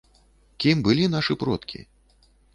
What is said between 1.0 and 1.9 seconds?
нашы продкі?